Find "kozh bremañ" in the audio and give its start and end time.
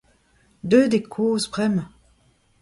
1.13-1.89